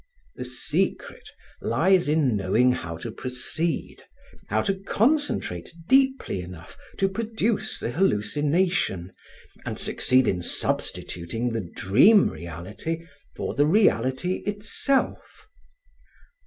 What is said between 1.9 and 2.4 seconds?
in